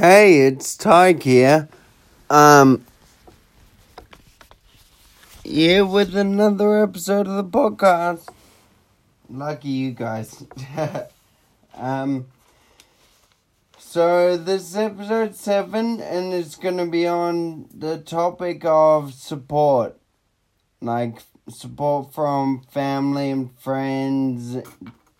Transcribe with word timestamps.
Hey, 0.00 0.42
it's 0.42 0.76
Tyke 0.76 1.24
here. 1.24 1.68
Um, 2.30 2.86
here 5.42 5.84
with 5.84 6.14
another 6.14 6.84
episode 6.84 7.26
of 7.26 7.34
the 7.34 7.42
podcast. 7.42 8.28
Lucky 9.28 9.70
you 9.70 9.90
guys. 9.90 10.46
um, 11.74 12.26
so 13.76 14.36
this 14.36 14.70
is 14.70 14.76
episode 14.76 15.34
seven, 15.34 16.00
and 16.00 16.32
it's 16.32 16.54
gonna 16.54 16.86
be 16.86 17.04
on 17.04 17.68
the 17.74 17.98
topic 17.98 18.64
of 18.64 19.14
support, 19.14 19.98
like 20.80 21.24
support 21.48 22.14
from 22.14 22.62
family 22.70 23.30
and 23.30 23.50
friends 23.58 24.58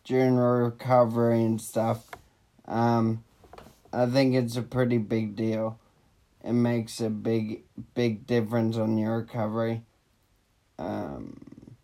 during 0.05 0.37
recovery 0.37 1.43
and 1.43 1.61
stuff. 1.61 2.09
Um 2.69 3.25
I 3.93 4.07
think 4.07 4.35
it's 4.35 4.57
a 4.57 4.63
pretty 4.63 4.99
big 4.99 5.37
deal. 5.37 5.79
It 6.45 6.53
makes 6.53 7.01
a 7.01 7.11
big, 7.11 7.65
big 7.95 8.27
difference 8.27 8.77
on 8.77 8.99
your 8.99 9.19
recovery. 9.19 9.83
Um, 10.79 11.77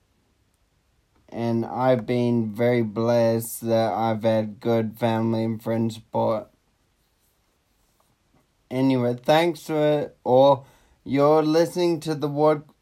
and 1.28 1.66
I've 1.66 2.06
been 2.06 2.54
very 2.54 2.82
blessed 2.82 3.62
that 3.62 3.92
I've 3.92 4.22
had 4.22 4.60
good 4.60 4.96
family 4.96 5.44
and 5.44 5.62
friend 5.62 5.92
support. 5.92 6.48
Anyway, 8.70 9.14
thanks 9.14 9.64
for 9.64 10.00
it. 10.00 10.16
Or 10.24 10.64
you're 11.04 11.42
listening 11.42 12.00
to 12.00 12.14
the 12.14 12.28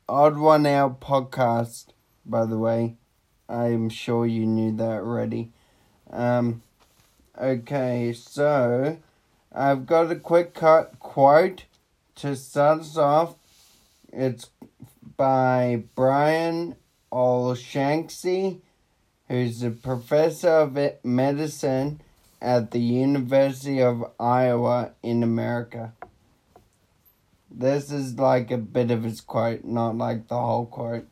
Odd 0.09 0.37
One 0.37 0.67
Out 0.67 1.01
podcast, 1.01 1.87
by 2.27 2.45
the 2.45 2.59
way. 2.59 2.97
I'm 3.49 3.89
sure 3.89 4.27
you 4.27 4.47
knew 4.47 4.77
that 4.77 5.01
already. 5.01 5.53
Um, 6.11 6.63
okay, 7.39 8.13
so 8.13 8.99
I've 9.55 9.85
got 9.85 10.11
a 10.11 10.17
quick 10.17 10.55
cut 10.55 10.99
quote 10.99 11.65
to 12.17 12.35
start 12.37 12.81
us 12.81 12.97
off. 12.97 13.35
It's 14.11 14.49
by 15.19 15.85
Brian 15.95 16.77
Olshansky, 17.13 18.61
who's 19.29 19.63
a 19.63 19.71
professor 19.71 20.49
of 20.49 20.79
medicine 21.05 22.01
at 22.41 22.71
the 22.71 22.81
University 22.81 23.83
of 23.83 24.11
Iowa 24.19 24.93
in 25.03 25.23
America. 25.23 25.93
This 27.51 27.93
is 27.93 28.19
like 28.19 28.51
a 28.51 28.57
bit 28.57 28.91
of 28.91 29.03
his 29.03 29.21
quote, 29.21 29.65
not 29.65 29.99
like 29.99 30.29
the 30.29 30.41
whole 30.41 30.65
quote. 30.65 31.07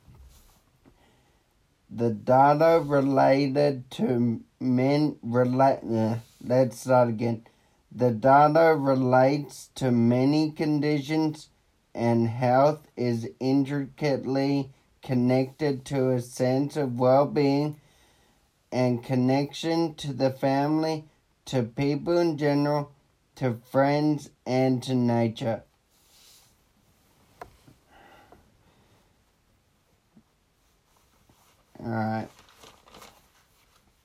The 1.90 2.08
data 2.08 2.82
related 2.82 3.90
to 3.92 4.40
men 4.58 5.16
relate. 5.22 5.80
let's 6.42 6.80
start 6.80 7.10
again. 7.10 7.44
The 7.92 8.12
data 8.12 8.76
relates 8.78 9.70
to 9.74 9.90
many 9.90 10.52
conditions, 10.52 11.48
and 11.94 12.28
health 12.28 12.86
is 12.96 13.28
intricately 13.40 14.70
connected 15.02 15.84
to 15.86 16.10
a 16.10 16.20
sense 16.20 16.76
of 16.76 17.00
well 17.00 17.26
being 17.26 17.80
and 18.70 19.02
connection 19.02 19.94
to 19.94 20.12
the 20.12 20.30
family, 20.30 21.06
to 21.46 21.64
people 21.64 22.16
in 22.18 22.38
general, 22.38 22.92
to 23.36 23.54
friends, 23.70 24.30
and 24.46 24.82
to 24.84 24.94
nature. 24.94 25.64
Alright. 31.80 32.28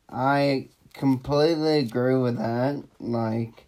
I 0.09 0.69
completely 0.93 1.79
agree 1.79 2.15
with 2.15 2.37
that. 2.37 2.83
Like, 2.99 3.64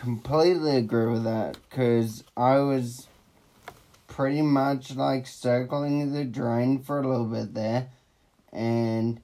completely 0.00 0.76
agree 0.76 1.12
with 1.12 1.24
that 1.24 1.58
because 1.68 2.24
I 2.34 2.58
was 2.60 3.06
pretty 4.06 4.40
much 4.40 4.96
like 4.96 5.26
circling 5.26 6.14
the 6.14 6.24
drain 6.24 6.78
for 6.78 7.00
a 7.00 7.06
little 7.06 7.26
bit 7.26 7.52
there, 7.52 7.90
and 8.50 9.20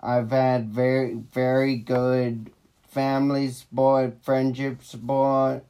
I've 0.00 0.30
had 0.30 0.68
very, 0.68 1.14
very 1.14 1.74
good 1.74 2.52
family 2.88 3.48
support, 3.48 4.22
friendship 4.22 4.84
support, 4.84 5.64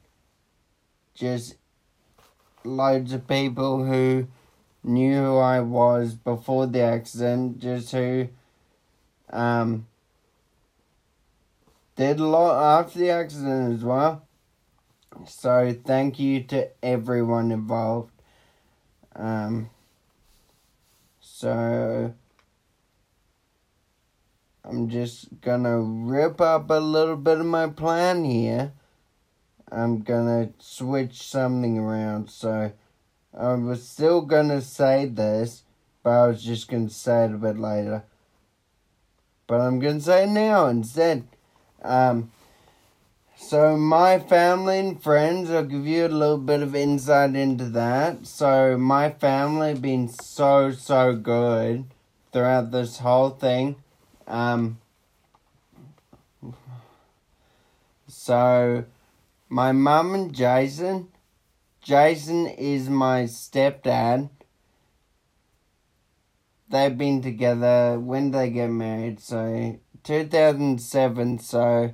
just 1.15 1.55
loads 2.63 3.13
of 3.13 3.27
people 3.27 3.85
who 3.85 4.27
knew 4.83 5.15
who 5.15 5.37
I 5.37 5.61
was 5.61 6.13
before 6.13 6.67
the 6.67 6.81
accident, 6.81 7.59
just 7.59 7.91
who 7.91 8.27
um, 9.31 9.87
did 11.95 12.19
a 12.19 12.27
lot 12.27 12.81
after 12.81 12.99
the 12.99 13.09
accident 13.09 13.73
as 13.73 13.83
well. 13.83 14.26
So 15.25 15.75
thank 15.85 16.19
you 16.19 16.43
to 16.43 16.69
everyone 16.83 17.51
involved. 17.51 18.11
Um, 19.15 19.69
so 21.19 22.13
I'm 24.63 24.89
just 24.89 25.41
gonna 25.41 25.79
rip 25.79 26.41
up 26.41 26.69
a 26.69 26.79
little 26.79 27.15
bit 27.15 27.39
of 27.39 27.45
my 27.45 27.67
plan 27.67 28.25
here. 28.25 28.73
I'm 29.71 30.01
gonna 30.01 30.49
switch 30.59 31.21
something 31.23 31.77
around. 31.77 32.29
So 32.29 32.71
I 33.37 33.53
was 33.53 33.87
still 33.87 34.21
gonna 34.21 34.61
say 34.61 35.05
this, 35.05 35.63
but 36.03 36.09
I 36.09 36.27
was 36.27 36.43
just 36.43 36.67
gonna 36.67 36.89
say 36.89 37.25
it 37.25 37.33
a 37.33 37.37
bit 37.37 37.57
later. 37.57 38.03
But 39.47 39.61
I'm 39.61 39.79
gonna 39.79 40.01
say 40.01 40.23
it 40.23 40.29
now 40.29 40.67
instead. 40.67 41.27
Um, 41.81 42.31
so, 43.39 43.77
my 43.77 44.17
family 44.17 44.79
and 44.79 45.01
friends, 45.01 45.51
I'll 45.51 45.63
give 45.63 45.85
you 45.85 46.07
a 46.07 46.09
little 46.09 46.39
bit 46.39 46.63
of 46.63 46.75
insight 46.75 47.35
into 47.35 47.65
that. 47.65 48.25
So, 48.25 48.77
my 48.77 49.11
family 49.11 49.75
been 49.75 50.09
so, 50.09 50.71
so 50.71 51.15
good 51.15 51.85
throughout 52.33 52.71
this 52.71 52.97
whole 52.97 53.29
thing. 53.29 53.75
Um, 54.27 54.79
so, 58.07 58.85
my 59.49 59.71
mum 59.71 60.15
and 60.15 60.33
Jason, 60.33 61.09
Jason 61.81 62.47
is 62.47 62.89
my 62.89 63.23
stepdad. 63.23 64.29
They've 66.69 66.97
been 66.97 67.21
together 67.21 67.99
when 67.99 68.31
they 68.31 68.49
get 68.49 68.71
married, 68.71 69.21
so 69.21 69.79
2007, 70.03 71.39
so 71.39 71.93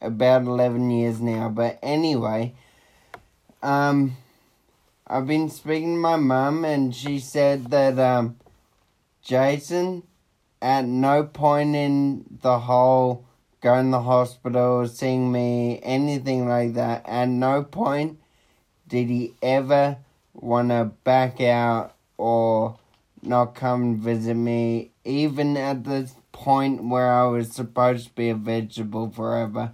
about 0.00 0.42
11 0.42 0.90
years 0.90 1.20
now. 1.20 1.48
But 1.48 1.78
anyway, 1.82 2.54
um, 3.62 4.16
I've 5.06 5.26
been 5.26 5.48
speaking 5.50 5.94
to 5.94 6.00
my 6.00 6.16
mum, 6.16 6.64
and 6.64 6.94
she 6.94 7.18
said 7.18 7.70
that 7.70 7.98
um, 7.98 8.36
Jason, 9.22 10.02
at 10.60 10.84
no 10.84 11.24
point 11.24 11.74
in 11.74 12.24
the 12.42 12.58
whole 12.60 13.24
going 13.60 13.86
to 13.86 13.90
the 13.92 14.02
hospital, 14.02 14.86
seeing 14.86 15.32
me, 15.32 15.80
anything 15.82 16.46
like 16.46 16.74
that, 16.74 17.02
at 17.06 17.28
no 17.28 17.62
point 17.62 18.18
did 18.86 19.08
he 19.08 19.32
ever 19.42 19.96
want 20.34 20.68
to 20.68 20.90
back 21.04 21.40
out 21.40 21.94
or 22.18 22.78
not 23.22 23.54
come 23.54 23.96
visit 23.96 24.34
me, 24.34 24.90
even 25.04 25.56
at 25.56 25.84
the 25.84 26.10
point 26.32 26.84
where 26.84 27.10
I 27.10 27.24
was 27.24 27.52
supposed 27.52 28.08
to 28.08 28.14
be 28.14 28.28
a 28.28 28.34
vegetable 28.34 29.10
forever. 29.10 29.72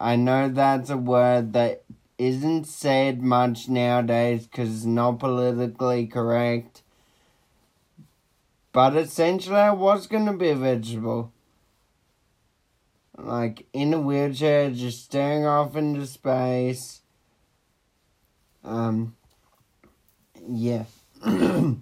I 0.00 0.16
know 0.16 0.48
that's 0.48 0.88
a 0.88 0.96
word 0.96 1.52
that 1.52 1.82
isn't 2.16 2.64
said 2.64 3.20
much 3.20 3.68
nowadays 3.68 4.46
because 4.46 4.74
it's 4.74 4.84
not 4.86 5.18
politically 5.18 6.06
correct. 6.06 6.82
But 8.72 8.96
essentially, 8.96 9.56
I 9.56 9.72
was 9.72 10.06
going 10.06 10.24
to 10.24 10.32
be 10.32 10.48
a 10.48 10.54
vegetable. 10.54 11.32
Like 13.18 13.66
in 13.74 13.92
a 13.92 14.00
wheelchair, 14.00 14.70
just 14.70 15.04
staring 15.04 15.44
off 15.44 15.76
into 15.76 16.06
space. 16.06 17.02
Um, 18.64 19.16
yeah. 20.48 20.84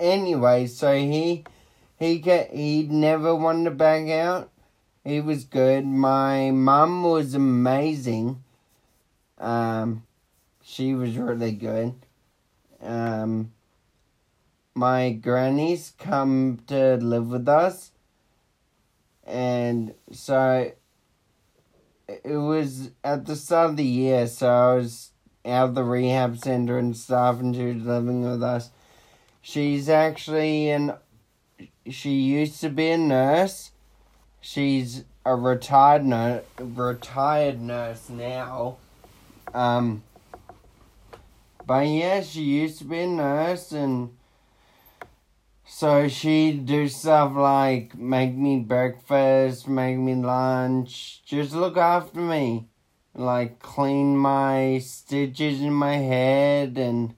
anyway, 0.00 0.66
so 0.66 0.94
he 0.94 1.44
he 1.98 2.18
get 2.18 2.50
he 2.52 2.82
never 2.82 3.34
wanted 3.34 3.64
to 3.64 3.70
back 3.70 4.08
out. 4.10 4.50
He 5.04 5.20
was 5.20 5.44
good. 5.44 5.86
My 5.86 6.50
mum 6.50 7.02
was 7.02 7.34
amazing. 7.34 8.42
Um, 9.38 10.02
she 10.62 10.94
was 10.94 11.16
really 11.16 11.52
good. 11.52 11.94
Um, 12.82 13.52
my 14.74 15.12
grannies 15.12 15.94
come 15.98 16.60
to 16.66 16.96
live 16.96 17.30
with 17.30 17.48
us, 17.48 17.92
and 19.24 19.94
so 20.12 20.72
it 22.06 22.36
was 22.36 22.90
at 23.02 23.24
the 23.26 23.36
start 23.36 23.70
of 23.70 23.76
the 23.76 23.84
year. 23.84 24.26
So 24.26 24.48
I 24.48 24.74
was 24.74 25.12
out 25.46 25.70
of 25.70 25.74
the 25.74 25.84
rehab 25.84 26.36
center 26.38 26.78
and 26.78 26.96
stuff, 26.96 27.40
and 27.40 27.54
she 27.54 27.64
was 27.64 27.84
living 27.84 28.22
with 28.22 28.42
us. 28.42 28.70
She's 29.40 29.88
actually 29.88 30.68
an. 30.70 30.92
She 31.88 32.12
used 32.12 32.60
to 32.60 32.68
be 32.68 32.90
a 32.90 32.98
nurse 32.98 33.70
She's 34.40 35.04
a 35.24 35.36
retired 35.36 36.04
nurse, 36.04 36.44
retired 36.58 37.60
nurse 37.60 38.08
now. 38.08 38.78
Um, 39.52 40.02
but 41.66 41.86
yeah, 41.86 42.22
she 42.22 42.42
used 42.42 42.78
to 42.78 42.84
be 42.84 43.00
a 43.00 43.06
nurse, 43.06 43.70
and 43.72 44.16
so 45.66 46.08
she'd 46.08 46.64
do 46.64 46.88
stuff 46.88 47.36
like 47.36 47.96
make 47.96 48.34
me 48.34 48.60
breakfast, 48.60 49.68
make 49.68 49.98
me 49.98 50.14
lunch, 50.14 51.22
just 51.24 51.52
look 51.52 51.76
after 51.76 52.20
me, 52.20 52.66
like 53.14 53.58
clean 53.58 54.16
my 54.16 54.78
stitches 54.78 55.60
in 55.60 55.72
my 55.72 55.96
head 55.96 56.78
and 56.78 57.14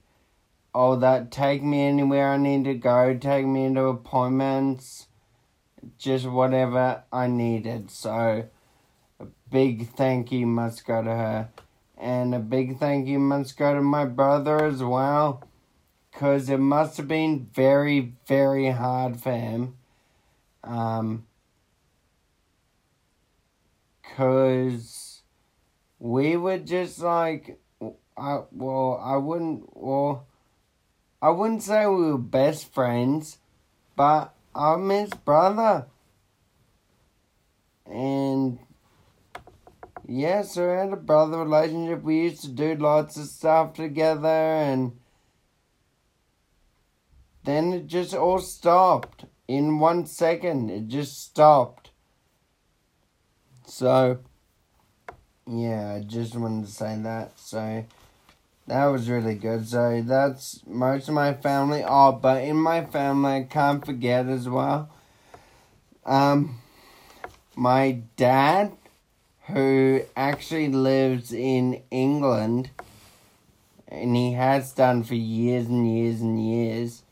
all 0.73 0.97
that. 0.97 1.31
Take 1.31 1.63
me 1.63 1.83
anywhere 1.83 2.33
I 2.33 2.37
need 2.37 2.65
to 2.65 2.73
go, 2.73 3.17
take 3.17 3.45
me 3.45 3.65
into 3.65 3.85
appointments 3.85 5.07
just 5.97 6.25
whatever 6.25 7.03
I 7.11 7.27
needed. 7.27 7.91
So 7.91 8.45
a 9.19 9.25
big 9.49 9.89
thank 9.89 10.31
you 10.31 10.45
must 10.45 10.85
go 10.85 11.03
to 11.03 11.09
her. 11.09 11.49
And 11.97 12.35
a 12.35 12.39
big 12.39 12.79
thank 12.79 13.07
you 13.07 13.19
must 13.19 13.57
go 13.57 13.73
to 13.73 13.81
my 13.81 14.05
brother 14.05 14.65
as 14.65 14.83
well. 14.83 15.43
Because 16.11 16.49
it 16.49 16.59
must 16.59 16.97
have 16.97 17.07
been 17.07 17.47
very, 17.53 18.13
very 18.27 18.69
hard 18.69 19.19
for 19.19 19.31
him. 19.31 19.75
Um, 20.63 21.25
because 24.01 25.21
we 25.99 26.37
were 26.37 26.59
just 26.59 26.99
like, 26.99 27.59
I, 28.17 28.41
well, 28.51 29.01
I 29.03 29.17
wouldn't, 29.17 29.75
well, 29.75 30.27
I 31.21 31.29
wouldn't 31.29 31.63
say 31.63 31.85
we 31.87 32.11
were 32.11 32.17
best 32.17 32.71
friends, 32.73 33.37
but 33.95 34.33
I'm 34.55 34.89
his 34.89 35.09
brother. 35.09 35.87
And 37.85 38.59
yeah, 40.07 40.41
so 40.43 40.69
we 40.69 40.77
had 40.77 40.93
a 40.93 40.97
brother 40.97 41.39
relationship. 41.39 42.03
We 42.03 42.23
used 42.23 42.41
to 42.43 42.49
do 42.49 42.75
lots 42.75 43.17
of 43.17 43.25
stuff 43.25 43.73
together 43.73 44.27
and 44.27 44.93
then 47.43 47.73
it 47.73 47.87
just 47.87 48.13
all 48.13 48.39
stopped. 48.39 49.25
In 49.47 49.79
one 49.79 50.05
second, 50.05 50.69
it 50.69 50.87
just 50.87 51.21
stopped. 51.21 51.91
So, 53.65 54.19
yeah, 55.45 55.95
I 55.95 55.99
just 56.01 56.35
wanted 56.35 56.65
to 56.65 56.71
say 56.71 56.97
that. 57.03 57.37
So, 57.37 57.85
that 58.67 58.85
was 58.85 59.09
really 59.09 59.35
good. 59.35 59.67
So 59.67 60.01
that's 60.05 60.61
most 60.65 61.07
of 61.07 61.13
my 61.13 61.33
family. 61.33 61.83
Oh, 61.85 62.13
but 62.13 62.43
in 62.43 62.57
my 62.57 62.85
family, 62.85 63.31
I 63.37 63.43
can't 63.43 63.85
forget 63.85 64.27
as 64.27 64.47
well. 64.47 64.89
Um, 66.05 66.59
my 67.55 68.01
dad, 68.15 68.73
who 69.47 70.01
actually 70.15 70.69
lives 70.69 71.33
in 71.33 71.81
England, 71.91 72.69
and 73.87 74.15
he 74.15 74.33
has 74.33 74.71
done 74.71 75.03
for 75.03 75.15
years 75.15 75.67
and 75.67 75.89
years 75.89 76.21
and 76.21 76.43
years, 76.43 77.03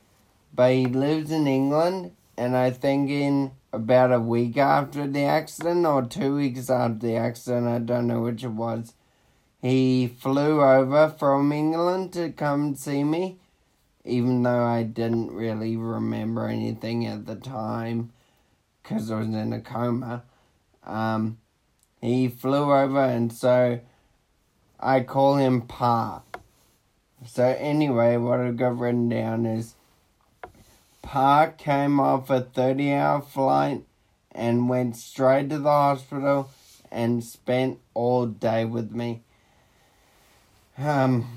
but 0.53 0.71
he 0.71 0.85
lives 0.85 1.31
in 1.31 1.47
England, 1.47 2.11
and 2.37 2.55
I 2.55 2.71
think 2.71 3.09
in 3.09 3.51
about 3.73 4.11
a 4.11 4.19
week 4.19 4.57
after 4.57 5.07
the 5.07 5.23
accident 5.23 5.85
or 5.85 6.01
two 6.03 6.35
weeks 6.35 6.69
after 6.69 7.07
the 7.07 7.15
accident, 7.15 7.67
I 7.67 7.79
don't 7.79 8.07
know 8.07 8.21
which 8.21 8.43
it 8.43 8.49
was 8.49 8.93
he 9.61 10.07
flew 10.07 10.61
over 10.61 11.09
from 11.09 11.51
England 11.51 12.13
to 12.13 12.31
come 12.31 12.75
see 12.75 13.03
me, 13.03 13.37
even 14.03 14.41
though 14.41 14.65
I 14.65 14.83
didn't 14.83 15.31
really 15.31 15.77
remember 15.77 16.47
anything 16.47 17.05
at 17.05 17.27
the 17.27 17.35
time 17.35 18.11
because 18.81 19.11
I 19.11 19.19
was 19.19 19.27
in 19.27 19.53
a 19.53 19.61
coma. 19.61 20.23
Um, 20.83 21.37
he 22.01 22.27
flew 22.27 22.73
over, 22.73 22.99
and 22.99 23.31
so 23.31 23.79
I 24.79 25.01
call 25.01 25.35
him 25.35 25.61
Pa. 25.61 26.23
So, 27.27 27.55
anyway, 27.59 28.17
what 28.17 28.39
I've 28.39 28.57
got 28.57 28.79
written 28.79 29.09
down 29.09 29.45
is 29.45 29.75
Pa 31.03 31.51
came 31.55 31.99
off 31.99 32.31
a 32.31 32.41
30 32.41 32.93
hour 32.93 33.21
flight 33.21 33.83
and 34.31 34.69
went 34.69 34.95
straight 34.95 35.49
to 35.49 35.59
the 35.59 35.69
hospital 35.69 36.49
and 36.91 37.23
spent 37.23 37.79
all 37.93 38.25
day 38.25 38.65
with 38.65 38.91
me. 38.91 39.21
Um, 40.81 41.27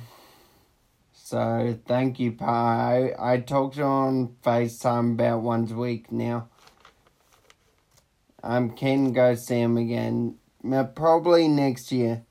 so 1.13 1.79
thank 1.87 2.19
you, 2.19 2.33
Pa. 2.33 2.89
I, 2.89 3.35
I 3.35 3.41
talk 3.41 3.75
to 3.75 3.83
him 3.83 3.87
on 3.87 4.37
FaceTime 4.43 5.13
about 5.13 5.43
once 5.43 5.71
a 5.71 5.75
week 5.75 6.11
now. 6.11 6.49
I'm 8.43 8.71
keen 8.71 9.07
to 9.07 9.11
go 9.11 9.35
see 9.35 9.61
him 9.61 9.77
again. 9.77 10.37
Probably 10.95 11.47
next 11.47 11.93
year. 11.93 12.23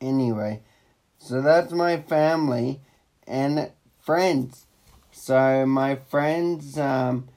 Anyway, 0.00 0.62
so 1.16 1.40
that's 1.40 1.72
my 1.72 1.98
family 1.98 2.80
and 3.28 3.70
friends. 4.00 4.66
So 5.12 5.64
my 5.64 5.94
friends, 5.94 6.76
um, 6.76 7.28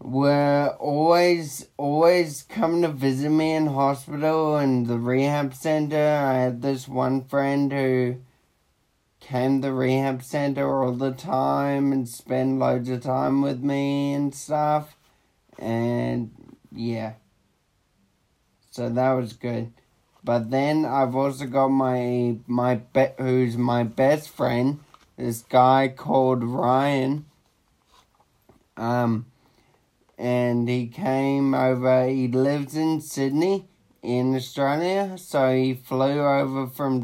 were 0.00 0.74
always 0.78 1.68
always 1.76 2.42
coming 2.42 2.82
to 2.82 2.88
visit 2.88 3.28
me 3.28 3.52
in 3.52 3.66
hospital 3.66 4.56
and 4.56 4.86
the 4.86 4.98
rehab 4.98 5.54
center. 5.54 5.96
I 5.96 6.34
had 6.34 6.62
this 6.62 6.88
one 6.88 7.24
friend 7.24 7.70
who 7.70 8.16
came 9.20 9.60
to 9.60 9.68
the 9.68 9.74
rehab 9.74 10.22
center 10.22 10.82
all 10.82 10.92
the 10.92 11.12
time 11.12 11.92
and 11.92 12.08
spent 12.08 12.58
loads 12.58 12.88
of 12.88 13.02
time 13.02 13.42
with 13.42 13.62
me 13.62 14.14
and 14.14 14.34
stuff. 14.34 14.96
And 15.58 16.30
yeah. 16.72 17.14
So 18.70 18.88
that 18.88 19.12
was 19.12 19.34
good. 19.34 19.72
But 20.24 20.50
then 20.50 20.86
I've 20.86 21.14
also 21.14 21.46
got 21.46 21.68
my 21.68 22.38
my 22.46 22.76
be- 22.76 23.16
who's 23.18 23.58
my 23.58 23.84
best 23.84 24.30
friend, 24.30 24.80
this 25.18 25.42
guy 25.42 25.88
called 25.88 26.42
Ryan. 26.42 27.26
Um 28.78 29.26
and 30.20 30.68
he 30.68 30.86
came 30.86 31.54
over. 31.54 32.06
He 32.06 32.28
lives 32.28 32.76
in 32.76 33.00
Sydney, 33.00 33.68
in 34.02 34.36
Australia, 34.36 35.16
so 35.16 35.50
he 35.54 35.72
flew 35.72 36.20
over 36.20 36.66
from 36.66 37.02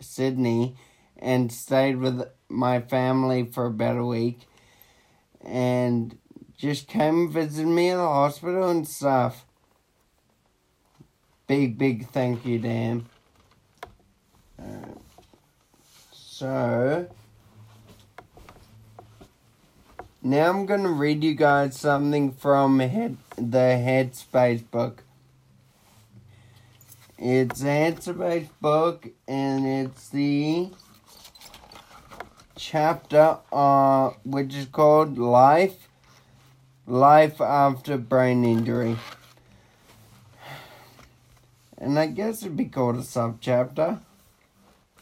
Sydney 0.00 0.74
and 1.18 1.52
stayed 1.52 1.98
with 1.98 2.22
my 2.48 2.80
family 2.80 3.44
for 3.44 3.66
about 3.66 3.98
a 3.98 4.06
week, 4.06 4.40
and 5.44 6.16
just 6.56 6.88
came 6.88 7.24
and 7.24 7.30
visited 7.30 7.68
me 7.68 7.90
at 7.90 7.96
the 7.96 8.02
hospital 8.02 8.70
and 8.70 8.88
stuff. 8.88 9.44
Big, 11.46 11.76
big 11.76 12.08
thank 12.08 12.46
you 12.46 12.58
Dan. 12.58 13.04
Uh, 14.58 14.94
so, 16.10 17.06
now 20.26 20.50
I'm 20.50 20.66
going 20.66 20.82
to 20.82 20.88
read 20.88 21.22
you 21.22 21.34
guys 21.34 21.78
something 21.78 22.32
from 22.32 22.80
head, 22.80 23.16
the 23.36 23.78
Headspace 23.78 24.68
book. 24.68 25.04
It's 27.16 27.62
a 27.62 27.66
Headspace 27.66 28.48
book, 28.60 29.08
and 29.28 29.66
it's 29.66 30.08
the 30.08 30.70
chapter 32.56 33.38
uh, 33.52 34.10
which 34.24 34.52
is 34.56 34.66
called 34.66 35.16
Life, 35.16 35.88
Life 36.88 37.40
After 37.40 37.96
Brain 37.96 38.44
Injury. 38.44 38.96
And 41.78 41.96
I 42.00 42.06
guess 42.06 42.42
it'd 42.42 42.56
be 42.56 42.64
called 42.64 42.96
a 42.96 43.02
subchapter. 43.02 44.00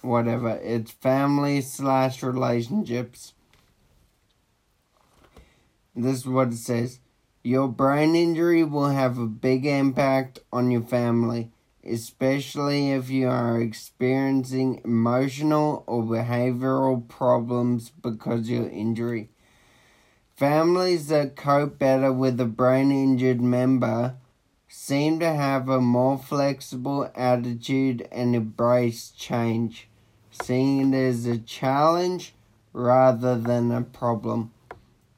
Whatever. 0.03 0.61
It's 0.63 0.91
family 0.91 1.63
slash 1.63 2.23
relationships. 2.23 3.33
This 5.97 6.19
is 6.19 6.27
what 6.27 6.49
it 6.49 6.57
says. 6.57 6.99
Your 7.43 7.69
brain 7.69 8.17
injury 8.17 8.65
will 8.65 8.89
have 8.89 9.19
a 9.19 9.27
big 9.27 9.67
impact 9.67 10.41
on 10.53 10.71
your 10.71 10.83
family, 10.83 11.51
especially 11.85 12.91
if 12.91 13.11
you 13.11 13.29
are 13.29 13.61
experiencing 13.61 14.81
emotional 14.85 15.85
or 15.87 16.03
behavioral 16.03 17.07
problems 17.07 17.91
because 17.91 18.41
of 18.41 18.49
your 18.49 18.69
injury. 18.69 19.29
Families 20.37 21.09
that 21.09 21.37
cope 21.37 21.79
better 21.79 22.13
with 22.13 22.41
a 22.41 22.45
brain 22.45 22.91
injured 22.91 23.41
member 23.41 24.17
seem 24.67 25.21
to 25.21 25.33
have 25.33 25.69
a 25.69 25.81
more 25.81 26.19
flexible 26.19 27.09
attitude 27.15 28.09
and 28.11 28.35
embrace 28.35 29.11
change, 29.11 29.89
seeing 30.33 30.93
it 30.93 30.97
as 30.97 31.27
a 31.27 31.39
challenge 31.39 32.35
rather 32.73 33.39
than 33.39 33.71
a 33.71 33.83
problem. 33.83 34.51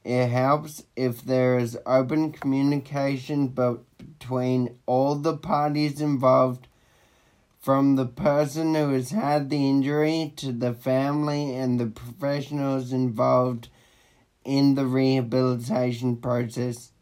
It 0.07 0.29
helps 0.29 0.85
if 0.95 1.21
there 1.21 1.59
is 1.59 1.77
open 1.85 2.31
communication 2.31 3.49
between 3.49 4.79
all 4.85 5.15
the 5.15 5.35
parties 5.35 5.99
involved, 5.99 6.69
from 7.59 7.97
the 7.97 8.05
person 8.05 8.73
who 8.73 8.91
has 8.91 9.09
had 9.09 9.49
the 9.49 9.69
injury 9.69 10.31
to 10.37 10.53
the 10.53 10.73
family 10.73 11.53
and 11.53 11.77
the 11.77 11.87
professionals 11.87 12.93
involved 12.93 13.67
in 14.45 14.75
the 14.75 14.85
rehabilitation 14.85 16.15
process. 16.15 16.93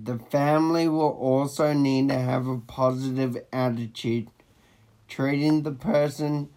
The 0.00 0.20
family 0.20 0.86
will 0.86 1.08
also 1.08 1.72
need 1.72 2.08
to 2.10 2.18
have 2.20 2.46
a 2.46 2.58
positive 2.58 3.36
attitude, 3.52 4.28
treating 5.08 5.64
the 5.64 5.72
person 5.72 6.50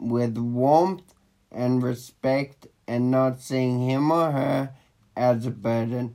with 0.00 0.36
warmth 0.36 1.14
and 1.52 1.80
respect 1.80 2.66
and 2.92 3.10
not 3.10 3.40
seeing 3.40 3.88
him 3.88 4.12
or 4.12 4.32
her 4.32 4.70
as 5.16 5.46
a 5.46 5.50
burden. 5.50 6.14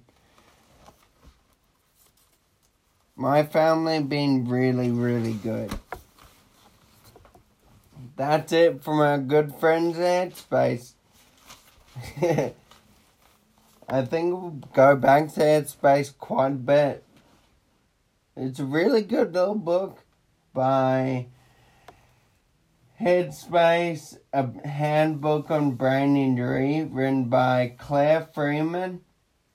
My 3.16 3.42
family 3.42 4.00
been 4.04 4.48
really, 4.48 4.92
really 4.92 5.34
good. 5.34 5.74
That's 8.16 8.52
it 8.52 8.84
from 8.84 9.00
our 9.00 9.18
good 9.18 9.56
friends 9.56 9.98
at 9.98 10.36
Headspace. 10.36 10.94
I 13.90 14.02
think 14.04 14.34
we'll 14.34 14.62
go 14.72 14.96
back 14.96 15.34
to 15.34 15.40
Headspace 15.40 16.16
quite 16.16 16.52
a 16.52 16.52
bit. 16.52 17.04
It's 18.36 18.60
a 18.60 18.66
really 18.66 19.02
good 19.02 19.34
little 19.34 19.56
book 19.56 20.04
by 20.54 21.26
Headspace, 23.00 24.18
a 24.34 24.68
handbook 24.68 25.52
on 25.52 25.76
brain 25.76 26.18
injury, 26.18 26.84
written 26.84 27.26
by 27.26 27.76
Claire 27.78 28.28
Freeman 28.34 29.02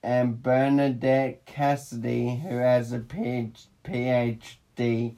and 0.01 0.41
Bernadette 0.41 1.45
Cassidy, 1.45 2.37
who 2.37 2.59
has 2.59 2.93
a 2.93 3.01
PhD. 3.01 5.17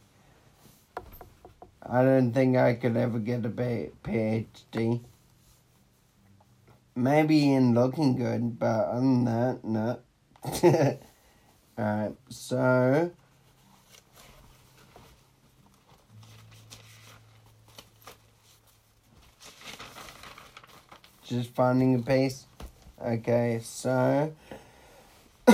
I 1.86 2.02
don't 2.02 2.32
think 2.32 2.56
I 2.56 2.74
could 2.74 2.96
ever 2.96 3.18
get 3.18 3.44
a 3.44 3.50
PhD. 3.50 5.02
Maybe 6.96 7.52
in 7.52 7.74
looking 7.74 8.16
good, 8.16 8.58
but 8.58 8.86
other 8.86 9.00
than 9.00 9.24
that, 9.26 9.64
no. 9.64 9.98
Alright, 11.78 12.14
so. 12.30 13.10
Just 21.24 21.54
finding 21.54 21.94
a 21.94 21.98
piece. 22.00 22.46
Okay, 23.02 23.60
so 23.62 24.32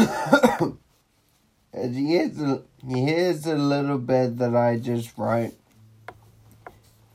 here's 1.73 2.41
a, 2.41 2.63
here's 2.87 3.47
a 3.47 3.55
little 3.55 3.99
bit 3.99 4.39
that 4.39 4.57
I 4.57 4.79
just 4.79 5.17
wrote 5.17 5.55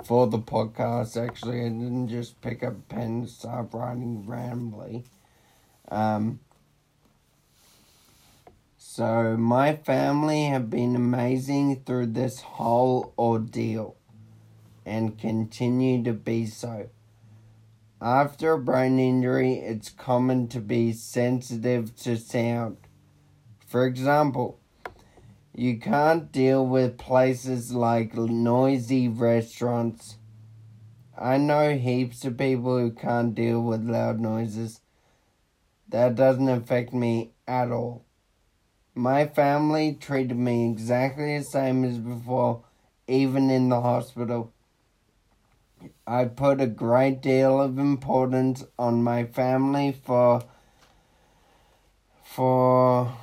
for 0.05 0.27
the 0.27 0.39
podcast. 0.39 1.21
Actually, 1.21 1.61
I 1.61 1.69
didn't 1.69 2.07
just 2.07 2.39
pick 2.41 2.63
up 2.63 2.73
a 2.73 2.93
pen 2.93 3.01
and 3.01 3.29
start 3.29 3.69
writing 3.73 4.25
randomly. 4.25 5.03
Um, 5.89 6.39
so, 8.77 9.35
my 9.35 9.75
family 9.75 10.45
have 10.45 10.69
been 10.69 10.95
amazing 10.95 11.83
through 11.85 12.07
this 12.07 12.39
whole 12.39 13.13
ordeal 13.17 13.97
and 14.85 15.17
continue 15.17 16.03
to 16.03 16.13
be 16.13 16.45
so. 16.45 16.89
After 18.05 18.53
a 18.53 18.59
brain 18.59 18.99
injury, 18.99 19.53
it's 19.53 19.89
common 19.89 20.47
to 20.49 20.59
be 20.59 20.93
sensitive 20.93 21.95
to 22.03 22.17
sound. 22.17 22.77
For 23.65 23.87
example, 23.87 24.59
you 25.55 25.79
can't 25.79 26.31
deal 26.31 26.63
with 26.67 26.99
places 26.99 27.73
like 27.73 28.13
noisy 28.13 29.07
restaurants. 29.07 30.19
I 31.17 31.37
know 31.37 31.75
heaps 31.75 32.23
of 32.25 32.37
people 32.37 32.77
who 32.77 32.91
can't 32.91 33.33
deal 33.33 33.59
with 33.63 33.89
loud 33.89 34.19
noises. 34.19 34.81
That 35.89 36.13
doesn't 36.13 36.47
affect 36.47 36.93
me 36.93 37.31
at 37.47 37.71
all. 37.71 38.05
My 38.93 39.25
family 39.25 39.97
treated 39.99 40.37
me 40.37 40.69
exactly 40.69 41.39
the 41.39 41.43
same 41.43 41.83
as 41.83 41.97
before, 41.97 42.65
even 43.07 43.49
in 43.49 43.69
the 43.69 43.81
hospital. 43.81 44.53
I 46.07 46.25
put 46.25 46.61
a 46.61 46.67
great 46.67 47.21
deal 47.21 47.59
of 47.59 47.79
importance 47.79 48.63
on 48.77 49.03
my 49.03 49.25
family 49.25 49.91
for 50.03 50.43
for 52.23 53.15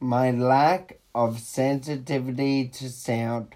my 0.00 0.30
lack 0.30 0.98
of 1.14 1.38
sensitivity 1.38 2.68
to 2.68 2.90
sound. 2.90 3.54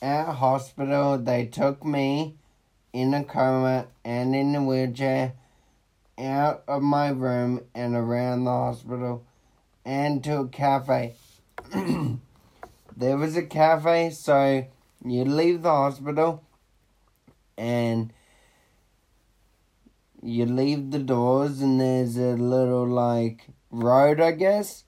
At 0.00 0.34
hospital, 0.34 1.18
they 1.18 1.46
took 1.46 1.84
me 1.84 2.36
in 2.92 3.14
a 3.14 3.24
coma 3.24 3.86
and 4.04 4.34
in 4.34 4.54
a 4.54 4.62
wheelchair 4.62 5.32
out 6.18 6.62
of 6.66 6.82
my 6.82 7.08
room 7.08 7.60
and 7.74 7.94
around 7.94 8.44
the 8.44 8.50
hospital 8.50 9.24
and 9.84 10.22
to 10.24 10.40
a 10.40 10.48
cafe. 10.48 11.14
there 12.96 13.16
was 13.16 13.36
a 13.36 13.42
cafe, 13.42 14.10
so 14.10 14.66
you 15.04 15.24
leave 15.24 15.62
the 15.62 15.70
hospital 15.70 16.42
and 17.58 18.12
you 20.22 20.46
leave 20.46 20.92
the 20.92 20.98
doors 20.98 21.60
and 21.60 21.80
there's 21.80 22.16
a 22.16 22.36
little 22.36 22.86
like 22.86 23.48
road 23.70 24.20
I 24.20 24.30
guess 24.30 24.84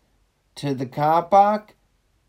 to 0.55 0.73
the 0.75 0.87
car 0.87 1.25
park 1.25 1.75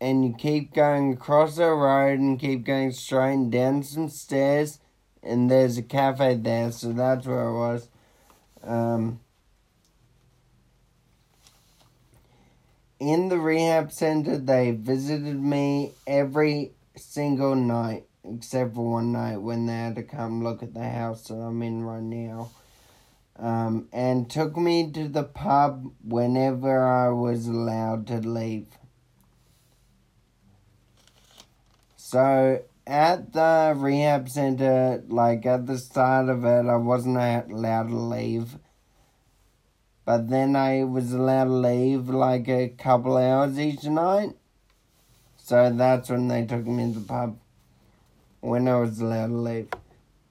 and 0.00 0.24
you 0.24 0.34
keep 0.36 0.74
going 0.74 1.12
across 1.12 1.56
the 1.56 1.70
road 1.70 2.18
and 2.18 2.38
keep 2.38 2.64
going 2.64 2.90
straight 2.90 3.34
and 3.34 3.52
down 3.52 3.84
some 3.84 4.08
stairs 4.08 4.80
and 5.22 5.50
there's 5.50 5.78
a 5.78 5.82
cafe 5.82 6.34
there 6.34 6.72
so 6.72 6.92
that's 6.92 7.26
where 7.26 7.48
I 7.48 7.52
was. 7.52 7.88
Um, 8.64 9.20
in 12.98 13.28
the 13.28 13.38
rehab 13.38 13.92
center 13.92 14.38
they 14.38 14.72
visited 14.72 15.40
me 15.40 15.92
every 16.06 16.72
single 16.96 17.54
night 17.54 18.06
except 18.24 18.74
for 18.74 18.92
one 18.92 19.12
night 19.12 19.38
when 19.38 19.66
they 19.66 19.72
had 19.72 19.96
to 19.96 20.02
come 20.02 20.44
look 20.44 20.62
at 20.62 20.74
the 20.74 20.88
house 20.88 21.28
that 21.28 21.34
I'm 21.34 21.62
in 21.62 21.82
right 21.82 22.02
now. 22.02 22.50
Um, 23.36 23.88
and 23.92 24.30
took 24.30 24.56
me 24.56 24.90
to 24.92 25.08
the 25.08 25.24
pub 25.24 25.92
whenever 26.04 26.86
I 26.86 27.08
was 27.08 27.46
allowed 27.46 28.06
to 28.08 28.18
leave. 28.18 28.68
So 31.96 32.62
at 32.86 33.32
the 33.32 33.74
rehab 33.74 34.28
center, 34.28 35.02
like 35.08 35.46
at 35.46 35.66
the 35.66 35.78
start 35.78 36.28
of 36.28 36.44
it, 36.44 36.66
I 36.66 36.76
wasn't 36.76 37.16
allowed 37.16 37.88
to 37.88 37.96
leave. 37.96 38.58
But 40.04 40.28
then 40.28 40.54
I 40.54 40.84
was 40.84 41.12
allowed 41.12 41.44
to 41.44 41.50
leave 41.50 42.08
like 42.08 42.48
a 42.48 42.68
couple 42.68 43.16
hours 43.16 43.58
each 43.58 43.84
night. 43.84 44.32
So 45.36 45.70
that's 45.70 46.10
when 46.10 46.28
they 46.28 46.44
took 46.44 46.66
me 46.66 46.92
to 46.92 47.00
the 47.00 47.06
pub 47.06 47.38
when 48.42 48.68
I 48.68 48.76
was 48.76 49.00
allowed 49.00 49.28
to 49.28 49.36
leave. 49.36 49.68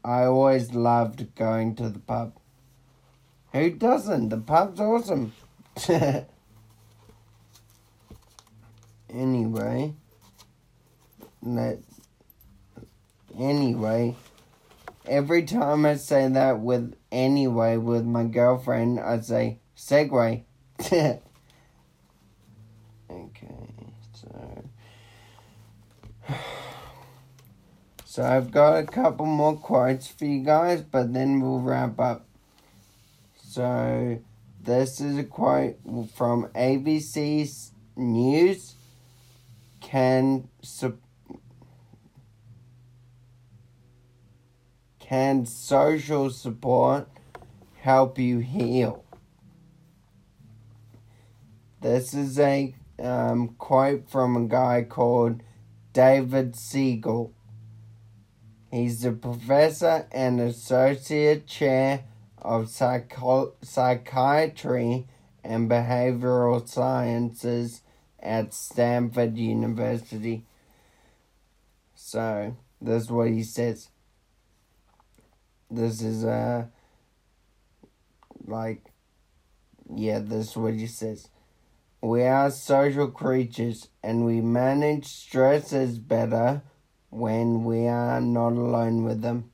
I 0.03 0.25
always 0.25 0.73
loved 0.73 1.33
going 1.35 1.75
to 1.75 1.89
the 1.89 1.99
pub. 1.99 2.33
Who 3.53 3.71
doesn't? 3.71 4.29
The 4.29 4.37
pub's 4.37 4.79
awesome. 4.79 5.33
anyway, 9.09 9.93
that 11.43 11.79
anyway, 13.37 14.15
every 15.05 15.43
time 15.43 15.85
I 15.85 15.95
say 15.95 16.27
that 16.27 16.59
with 16.59 16.95
anyway 17.11 17.77
with 17.77 18.05
my 18.05 18.25
girlfriend, 18.25 18.99
I 18.99 19.21
say 19.21 19.59
segue. 19.77 20.43
okay, 20.81 21.19
so. 24.13 24.63
So 28.11 28.25
I've 28.25 28.51
got 28.51 28.75
a 28.75 28.83
couple 28.83 29.25
more 29.25 29.55
quotes 29.55 30.05
for 30.05 30.25
you 30.25 30.43
guys, 30.43 30.81
but 30.81 31.13
then 31.13 31.39
we'll 31.39 31.61
wrap 31.61 31.97
up. 31.97 32.27
So 33.41 34.19
this 34.61 34.99
is 34.99 35.17
a 35.17 35.23
quote 35.23 35.77
from 36.13 36.49
ABC 36.53 37.71
News. 37.95 38.75
Can 39.79 40.49
su- 40.61 40.99
can 44.99 45.45
social 45.45 46.29
support 46.29 47.07
help 47.79 48.19
you 48.19 48.39
heal? 48.39 49.05
This 51.79 52.13
is 52.13 52.37
a 52.37 52.75
um, 52.99 53.55
quote 53.57 54.09
from 54.09 54.35
a 54.35 54.49
guy 54.49 54.83
called 54.83 55.43
David 55.93 56.57
Spiegel. 56.57 57.33
He's 58.71 59.01
the 59.01 59.11
professor 59.11 60.07
and 60.13 60.39
associate 60.39 61.45
chair 61.45 62.05
of 62.41 62.69
psycho- 62.69 63.53
psychiatry 63.61 65.07
and 65.43 65.69
behavioral 65.69 66.65
sciences 66.67 67.81
at 68.19 68.53
Stanford 68.53 69.37
University. 69.37 70.45
So, 71.95 72.55
that's 72.81 73.11
what 73.11 73.29
he 73.29 73.43
says. 73.43 73.89
This 75.69 76.01
is, 76.01 76.23
uh, 76.23 76.67
like, 78.45 78.85
yeah, 79.93 80.19
this 80.19 80.51
is 80.51 80.57
what 80.57 80.75
he 80.75 80.87
says. 80.87 81.27
We 82.01 82.23
are 82.23 82.49
social 82.49 83.09
creatures 83.09 83.89
and 84.01 84.25
we 84.25 84.39
manage 84.39 85.05
stresses 85.07 85.99
better 85.99 86.61
when 87.11 87.65
we 87.65 87.87
are 87.87 88.21
not 88.21 88.53
alone 88.53 89.03
with 89.03 89.21
them. 89.21 89.51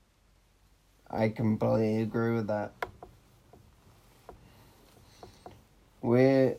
I 1.10 1.30
completely 1.30 2.04
agree 2.04 2.36
with 2.36 2.48
that. 2.48 2.74
We're, 6.02 6.58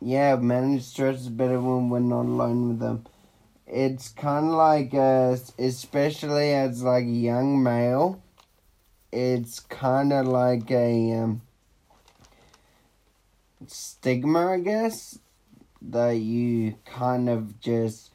yeah, 0.00 0.36
manage 0.36 0.84
stress 0.84 1.22
is 1.22 1.28
better 1.30 1.60
when 1.60 1.88
we're 1.88 2.00
not 2.00 2.26
alone 2.26 2.68
with 2.68 2.78
them. 2.78 3.06
It's 3.66 4.10
kind 4.10 4.46
of 4.46 4.52
like, 4.52 4.92
uh, 4.92 5.36
especially 5.58 6.52
as 6.52 6.82
like 6.82 7.04
a 7.04 7.08
young 7.08 7.62
male, 7.62 8.22
it's 9.10 9.60
kind 9.60 10.12
of 10.12 10.26
like 10.26 10.70
a 10.70 11.12
um, 11.12 11.40
stigma, 13.66 14.52
I 14.52 14.58
guess, 14.58 15.18
that 15.80 16.18
you 16.18 16.76
kind 16.84 17.30
of 17.30 17.58
just 17.60 18.10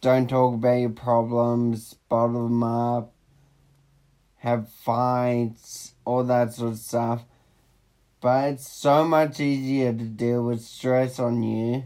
don't 0.00 0.28
talk 0.28 0.54
about 0.54 0.80
your 0.80 0.90
problems, 0.90 1.94
bottle 2.08 2.44
them 2.44 2.62
up, 2.62 3.12
have 4.36 4.68
fights, 4.68 5.94
all 6.04 6.24
that 6.24 6.54
sort 6.54 6.72
of 6.72 6.78
stuff. 6.78 7.24
But 8.20 8.52
it's 8.52 8.70
so 8.70 9.04
much 9.04 9.40
easier 9.40 9.92
to 9.92 10.04
deal 10.04 10.44
with 10.44 10.62
stress 10.62 11.18
on 11.18 11.42
you 11.42 11.84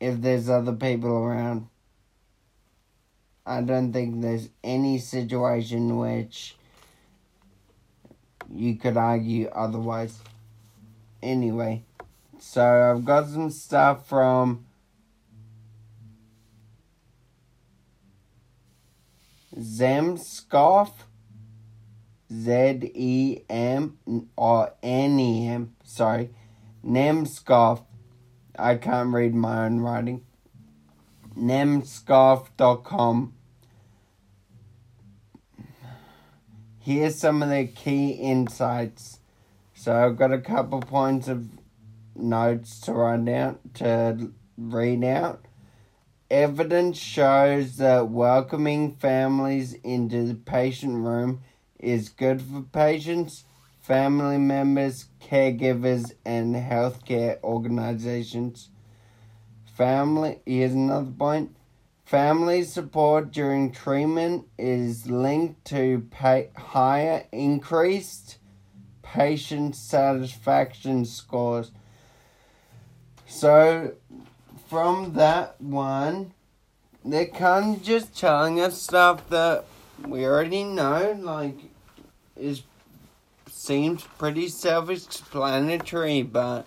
if 0.00 0.20
there's 0.20 0.48
other 0.48 0.72
people 0.72 1.10
around. 1.10 1.68
I 3.44 3.60
don't 3.62 3.92
think 3.92 4.20
there's 4.20 4.48
any 4.62 4.98
situation 4.98 5.98
which 5.98 6.56
you 8.52 8.76
could 8.76 8.96
argue 8.96 9.48
otherwise. 9.48 10.20
Anyway, 11.22 11.84
so 12.38 12.64
I've 12.64 13.04
got 13.04 13.28
some 13.28 13.50
stuff 13.50 14.08
from 14.08 14.66
Zemskov, 19.56 20.90
Z 22.32 22.92
E 22.94 23.40
M 23.48 23.98
or 24.36 24.74
N 24.82 25.20
E 25.20 25.48
M, 25.48 25.74
sorry, 25.84 26.30
Nemskov. 26.84 27.84
I 28.58 28.76
can't 28.76 29.12
read 29.12 29.34
my 29.34 29.66
own 29.66 29.80
writing. 29.80 30.24
Nemskov.com. 31.36 33.34
Here's 36.78 37.18
some 37.18 37.42
of 37.42 37.48
the 37.48 37.66
key 37.66 38.10
insights. 38.10 39.20
So 39.74 39.94
I've 39.94 40.16
got 40.16 40.32
a 40.32 40.38
couple 40.38 40.80
points 40.80 41.28
of 41.28 41.48
notes 42.14 42.80
to 42.80 42.92
write 42.92 43.24
down 43.24 43.58
to 43.74 44.32
read 44.56 45.04
out. 45.04 45.46
Evidence 46.32 46.98
shows 46.98 47.76
that 47.76 48.08
welcoming 48.08 48.96
families 48.96 49.74
into 49.84 50.24
the 50.24 50.34
patient 50.34 51.04
room 51.04 51.42
is 51.78 52.08
good 52.08 52.40
for 52.40 52.62
patients, 52.62 53.44
family 53.82 54.38
members, 54.38 55.08
caregivers, 55.20 56.14
and 56.24 56.54
healthcare 56.54 57.38
organizations. 57.44 58.70
Family, 59.76 60.38
here's 60.46 60.72
another 60.72 61.10
point. 61.10 61.54
Family 62.06 62.62
support 62.62 63.30
during 63.30 63.70
treatment 63.70 64.46
is 64.58 65.10
linked 65.10 65.66
to 65.66 66.08
pay, 66.10 66.48
higher 66.56 67.26
increased 67.30 68.38
patient 69.02 69.76
satisfaction 69.76 71.04
scores. 71.04 71.72
So, 73.26 73.92
from 74.72 75.12
that 75.12 75.60
one, 75.60 76.32
they're 77.04 77.26
kind 77.26 77.76
of 77.76 77.82
just 77.82 78.18
telling 78.18 78.58
us 78.58 78.80
stuff 78.80 79.28
that 79.28 79.66
we 80.08 80.24
already 80.24 80.64
know, 80.64 81.14
like, 81.20 81.58
is 82.34 82.62
seems 83.50 84.02
pretty 84.16 84.48
self-explanatory, 84.48 86.22
but 86.22 86.64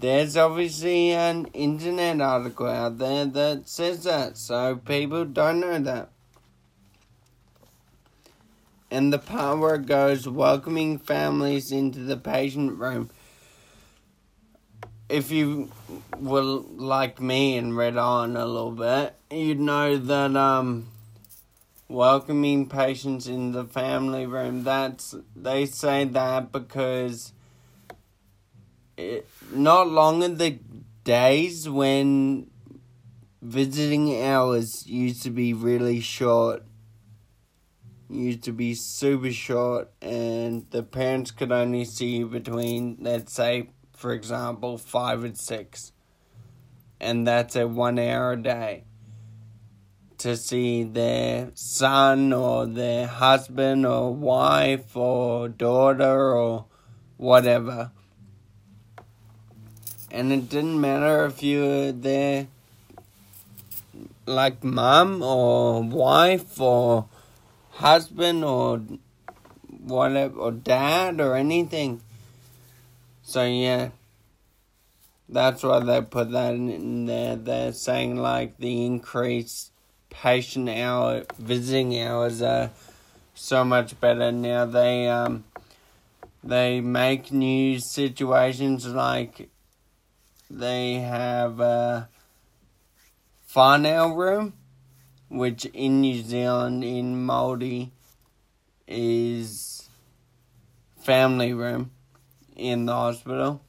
there's 0.00 0.36
obviously 0.36 1.12
an 1.12 1.46
internet 1.54 2.20
article 2.20 2.66
out 2.66 2.98
there 2.98 3.24
that 3.24 3.68
says 3.68 4.02
that, 4.02 4.36
so 4.36 4.74
people 4.74 5.24
don't 5.24 5.60
know 5.60 5.78
that. 5.78 6.10
And 8.90 9.12
the 9.12 9.20
part 9.20 9.60
where 9.60 9.76
it 9.76 9.86
goes 9.86 10.28
welcoming 10.28 10.98
families 10.98 11.70
into 11.70 12.00
the 12.00 12.16
patient 12.16 12.80
room 12.80 13.10
if 15.08 15.30
you 15.30 15.70
were 16.18 16.42
like 16.42 17.20
me 17.20 17.56
and 17.56 17.76
read 17.76 17.96
on 17.96 18.36
a 18.36 18.46
little 18.46 18.72
bit, 18.72 19.14
you'd 19.30 19.60
know 19.60 19.96
that 19.96 20.36
um, 20.36 20.88
welcoming 21.88 22.68
patients 22.68 23.28
in 23.28 23.52
the 23.52 23.64
family 23.64 24.26
room. 24.26 24.64
That's 24.64 25.14
they 25.34 25.66
say 25.66 26.04
that 26.04 26.50
because 26.50 27.32
it, 28.96 29.28
not 29.52 29.88
long 29.88 30.22
in 30.22 30.38
the 30.38 30.58
days 31.04 31.68
when 31.68 32.50
visiting 33.42 34.24
hours 34.24 34.86
used 34.86 35.22
to 35.22 35.30
be 35.30 35.52
really 35.52 36.00
short 36.00 36.64
used 38.08 38.42
to 38.44 38.52
be 38.52 38.74
super 38.74 39.30
short 39.32 39.90
and 40.00 40.66
the 40.70 40.82
parents 40.82 41.30
could 41.30 41.50
only 41.50 41.84
see 41.84 42.18
you 42.18 42.26
between 42.26 42.96
let's 43.00 43.32
say 43.32 43.68
for 44.06 44.12
example, 44.12 44.78
five 44.78 45.24
and 45.24 45.36
six, 45.36 45.90
and 47.00 47.26
that's 47.26 47.56
a 47.56 47.66
one 47.66 47.98
hour 47.98 48.34
a 48.34 48.36
day 48.36 48.84
to 50.18 50.36
see 50.36 50.84
their 50.84 51.50
son 51.54 52.32
or 52.32 52.66
their 52.66 53.08
husband 53.08 53.84
or 53.84 54.14
wife 54.14 54.96
or 54.96 55.48
daughter 55.48 56.32
or 56.32 56.66
whatever. 57.16 57.90
And 60.12 60.32
it 60.32 60.48
didn't 60.48 60.80
matter 60.80 61.26
if 61.26 61.42
you 61.42 61.62
were 61.62 61.90
there 61.90 62.46
like 64.24 64.62
mom 64.62 65.20
or 65.20 65.82
wife 65.82 66.60
or 66.60 67.08
husband 67.70 68.44
or 68.44 68.82
whatever 69.82 70.38
or 70.38 70.52
dad 70.52 71.20
or 71.20 71.34
anything. 71.34 72.02
So 73.28 73.44
yeah, 73.44 73.88
that's 75.28 75.64
why 75.64 75.80
they 75.80 76.00
put 76.00 76.30
that 76.30 76.54
in 76.54 77.06
there. 77.06 77.34
They're 77.34 77.72
saying 77.72 78.18
like 78.18 78.58
the 78.58 78.86
increased 78.86 79.72
patient 80.10 80.68
hour 80.68 81.24
visiting 81.36 82.00
hours 82.00 82.40
are 82.40 82.70
so 83.34 83.64
much 83.64 84.00
better 84.00 84.30
now. 84.30 84.66
They 84.66 85.08
um 85.08 85.42
they 86.44 86.80
make 86.80 87.32
new 87.32 87.80
situations 87.80 88.86
like 88.86 89.48
they 90.48 90.94
have 90.94 91.58
a 91.58 92.08
whānau 93.52 94.14
room, 94.14 94.52
which 95.28 95.64
in 95.64 96.00
New 96.00 96.22
Zealand 96.22 96.84
in 96.84 97.26
Māori 97.26 97.90
is 98.86 99.88
family 101.02 101.52
room 101.52 101.90
in 102.56 102.86
the 102.86 102.92
hospital. 102.92 103.62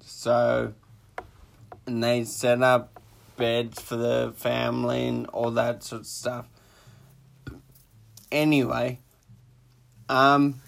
So, 0.00 0.72
and 1.86 2.02
they 2.02 2.24
set 2.24 2.62
up 2.62 3.00
beds 3.36 3.80
for 3.80 3.96
the 3.96 4.32
family 4.36 5.06
and 5.06 5.26
all 5.28 5.50
that 5.52 5.82
sort 5.82 6.02
of 6.02 6.06
stuff. 6.06 6.46
Anyway, 8.30 8.98
um, 10.08 10.60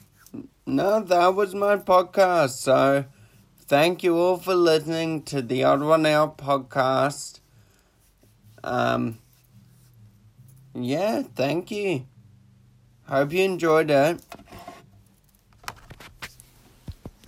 no, 0.66 1.00
that 1.00 1.34
was 1.34 1.54
my 1.54 1.76
podcast. 1.76 2.50
So, 2.50 3.04
thank 3.60 4.02
you 4.02 4.16
all 4.16 4.36
for 4.36 4.54
listening 4.54 5.22
to 5.24 5.42
the 5.42 5.64
Odd 5.64 5.82
One 5.82 6.06
Out 6.06 6.38
podcast. 6.38 7.40
Um, 8.62 9.18
yeah, 10.74 11.22
thank 11.22 11.70
you. 11.70 12.06
Hope 13.08 13.32
you 13.32 13.44
enjoyed 13.44 13.90
it. 13.90 14.20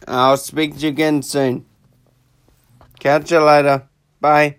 I'll 0.08 0.36
speak 0.36 0.74
to 0.74 0.80
you 0.80 0.88
again 0.88 1.22
soon. 1.22 1.66
Catch 2.98 3.30
you 3.30 3.40
later. 3.40 3.88
Bye. 4.20 4.57